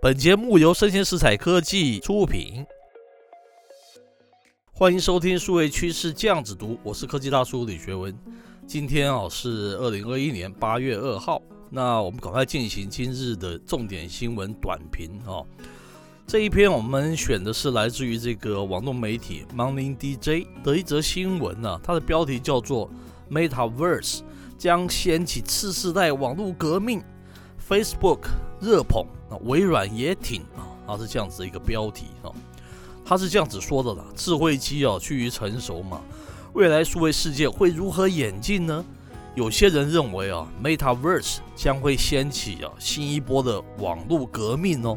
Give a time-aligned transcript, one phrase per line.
[0.00, 2.64] 本节目由生鲜时采科技出品，
[4.72, 8.16] 欢迎收听数位趋势酱子读，我是科技大叔李学文。
[8.64, 15.42] 今天啊是二零二一年八月二号，那我们赶快进行今日的重点新闻短评啊。
[16.28, 22.88] 这一篇我们选的是来自于这个网络媒体 Morning DJ 的一则新闻啊，它的标题叫做
[23.28, 24.20] “Metaverse
[24.56, 27.02] 将掀起次世代网络革命
[27.68, 28.20] ”，Facebook
[28.60, 29.04] 热捧。
[29.30, 32.32] 那微软也挺啊，它是这样子的一个标题啊，
[33.04, 36.00] 它是这样子说的啦，智慧机啊趋于成熟嘛，
[36.54, 38.82] 未来数位世界会如何演进呢？
[39.34, 44.96] 有些人认为啊，Metaverse 将会掀起啊新一波的网络革命哦。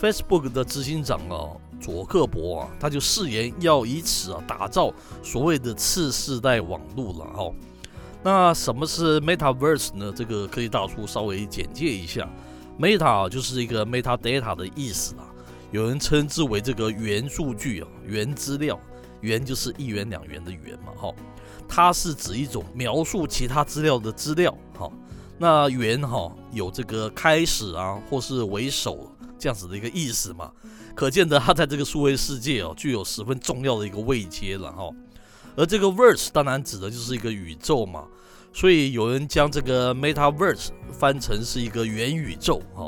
[0.00, 1.50] Facebook 的执行长啊，
[1.80, 4.92] 佐克伯啊，他就誓言要以此啊打造
[5.24, 7.52] 所谓的次世代网络了哈。
[8.22, 10.12] 那什么是 Metaverse 呢？
[10.14, 12.28] 这个科技大叔稍微简介一下。
[12.78, 15.28] Meta 就是一个 metadata 的意思啊，
[15.70, 18.80] 有人称之为这个元数据啊，元资料，
[19.20, 21.14] 元就是一元两元的元嘛，哈，
[21.68, 24.90] 它是指一种描述其他资料的资料，哈，
[25.38, 30.50] 那元哈有这个开始啊，或是为首这样子的一个意思嘛，
[30.94, 34.88] 可见得它在这个数位世界哦，具有十分重要的一个位阶了哈，
[35.56, 38.04] 而这个 verse 当然指的就是一个宇宙嘛。
[38.54, 42.86] 所以有人将这个 Metaverse 翻成是一个元宇宙，哈，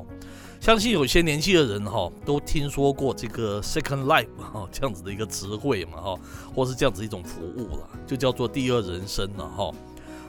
[0.60, 6.18] 相信有些年轻的人哈都听说过这个 Second Life 哈这样子的一个词汇嘛，哈，
[6.54, 9.72] 或是这样子一种服务了，就叫做第二人生了，哈。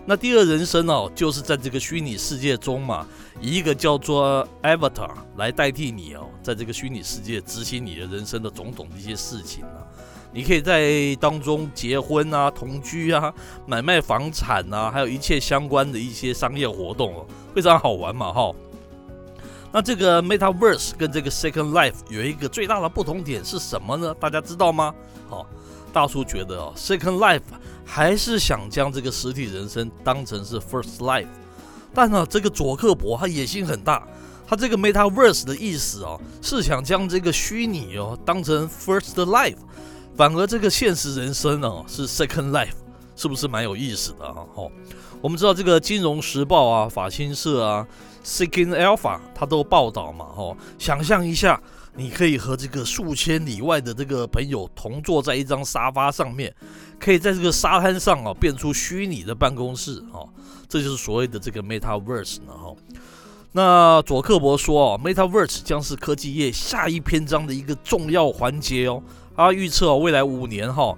[0.05, 3.05] 那第二人生哦，就是在这个虚拟世界中嘛，
[3.41, 9.83] 以一个叫做 Avatar 来代替你哦，在这个虚拟世界执行你的人生的种种的一些事情啊。
[10.35, 13.33] 你可以在当中结婚啊、同居啊、
[13.65, 18.53] 买卖房产啊，还有一切相关的一些商业活动哦，非常好玩嘛，哈。
[19.71, 24.13] 那这个 Metaverse 跟这个 Second Life 有一个最大的不同点是什么呢？
[24.19, 24.93] 大家知道吗？
[25.29, 25.47] 好，
[25.93, 27.41] 大叔觉得哦，Second Life
[27.85, 31.27] 还是想将这个实体人生当成是 First Life，
[31.93, 34.05] 但呢，这个佐克伯他野心很大，
[34.45, 39.55] 他这个 Metaverse 的意思哦，是想将这个虚拟哦当成 First Life。
[40.15, 42.75] 反而这个现实人生呢、是 Second Life，
[43.17, 44.45] 是不是蛮有意思的啊？
[44.55, 44.67] 哈，
[45.21, 47.85] 我们知道这个《金融时报》啊、法新社啊、
[48.23, 50.55] Seeking Alpha，它都报道嘛，哈。
[50.79, 51.61] 想象一下，
[51.95, 56.55] 你可以和这个数千里外的这个朋友同坐在一张沙发上面，
[56.97, 60.23] 可以在这个沙滩上啊变出虚拟的办公室啊，
[60.69, 62.73] 这就是所谓的这个 Metaverse 呢，哈。
[63.55, 69.01] 那佐克伯说啊，Metaverse 将是科技业下一篇章的一个重要环节哦。
[69.33, 70.93] 他预测未来五年哈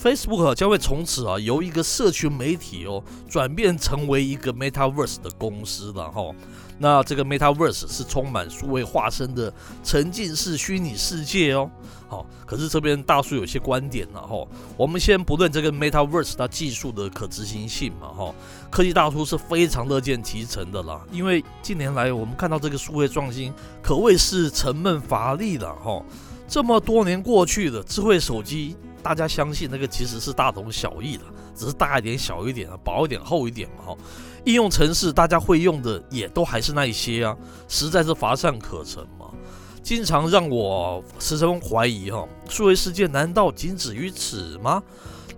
[0.00, 6.34] ，Facebook 将会从此啊由一个社群媒体哦转变成为一个 Metaverse 的公司了哈。
[6.82, 9.52] 那这个 Metaverse 是充满数位化身的
[9.84, 11.70] 沉浸式虚拟世界哦。
[12.08, 14.48] 好，可是这边大叔有些观点了哈。
[14.78, 18.34] 我们先不论这个 Metaverse 它技术的可执行性嘛哈，
[18.70, 21.02] 科技大叔是非常乐见其成的啦。
[21.12, 26.02] 因为近年来我们看到这个数位创新可谓是沉闷乏力了哈。
[26.48, 31.24] 这么多年过去了，智慧手机大家相信那个其实是大同小异的，
[31.54, 33.96] 只是大一点、小一点，薄一点、厚一点嘛哈。
[34.44, 37.36] 应用城市大家会用的也都还是那一些啊，
[37.68, 39.26] 实在是乏善可陈嘛。
[39.82, 44.82] 经常让我时常怀疑哈，数位世界难道仅止于此吗？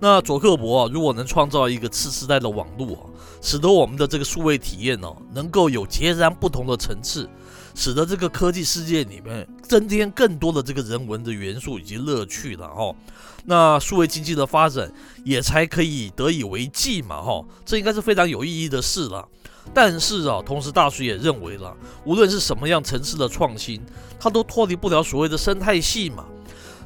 [0.03, 3.07] 那佐克伯啊，如果能创造一个次世代的网络啊，
[3.41, 7.31] 使得我们的这个数位体验呢，能够有截然不同的层次。
[7.77, 12.93] 使得这个科技世界里面增添更多的这个人文的元素以及乐趣了哈，
[13.45, 14.93] 那数位经济的发展
[15.25, 19.27] 也才可以得以为继嘛哈，这应该是非常有意义的事了。
[19.73, 21.73] 但是啊，同时大叔也认为了，
[22.05, 23.81] 无论是什么样层次的创新，
[24.19, 26.27] 它都脱离不了所谓的生态系嘛。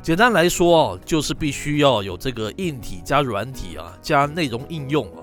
[0.07, 5.19] 简单来说啊，就是必须要有这个硬体加软体啊，加内容应用啊，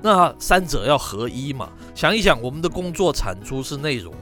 [0.00, 1.68] 那三者要合一嘛。
[1.94, 4.14] 想一想，我们的工作产出是内容。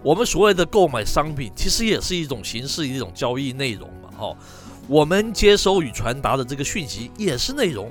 [0.00, 4.36] 我们所谓的购买商品，其实也是一种形式，一种交易内容嘛，哈。
[4.86, 7.90] 我们接收与传达的这个讯息也是内容，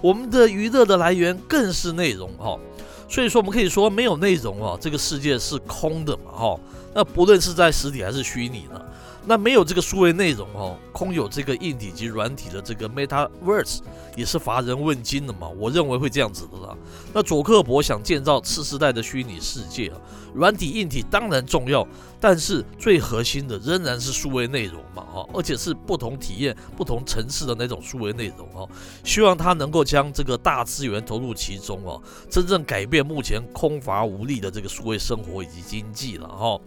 [0.00, 2.58] 我们的娱乐的来源更是内容，哈。
[3.06, 6.60] 所以说，我们可以说没有内容啊，这个世界是空的嘛，哈。
[6.94, 8.88] 那不论是在实体还是虚拟的。
[9.24, 13.78] 那没有这个数位内容哦，空有这个硬体及软体的这个 Metaverse
[14.16, 15.48] 也是乏人问津的嘛。
[15.48, 16.76] 我认为会这样子的啦。
[17.12, 19.96] 那佐克伯想建造次世代的虚拟世界啊，
[20.34, 21.86] 软体硬体当然重要，
[22.20, 28.68] 但是最核心的仍然是数位内容嘛，哈，而且是不同体验、不同层次的那种数位内容哦。
[29.04, 36.58] 希望他能够将这个大资源投入其中哦，真正改变目前空乏无力的这个数位生活以及经济了哈。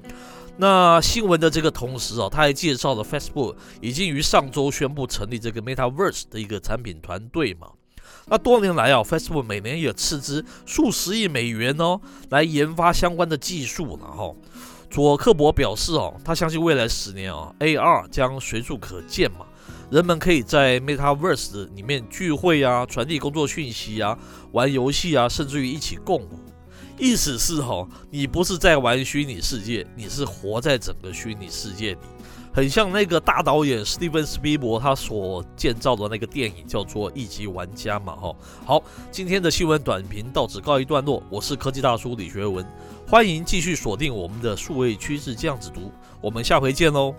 [0.57, 7.67] 那新闻的这个同时哦，他还介绍了 Facebook 已经于上周宣布成立这个 Metaverse 的一个产品团队嘛。
[8.27, 11.99] 那多年来啊，Facebook 每年也斥资数十亿美元哦，
[12.29, 14.33] 来研发相关的技术了哈。
[14.89, 19.45] 佐克伯表示哦，他相信未来十年啊，AR 将随处可见嘛，
[19.91, 24.17] 人们可以在 Metaverse 里面聚会啊，传递工作讯息啊，
[24.53, 26.39] 玩游戏啊，甚至于一起共舞。
[26.97, 31.97] 意思是哈，你不是在玩虚拟世界，你是活在整个虚拟世界里，
[32.53, 38.35] 很像那个大导演史蒂芬·史匹柏他所建造的那个电影叫做《一级玩家》嘛哈。
[38.65, 42.65] 好，今天的新闻短评到此告一段落，我是科技大叔李学文，
[43.05, 45.91] 欢迎继续锁定我们的数位趋势这样子读，
[46.21, 47.13] 我们下回见喽。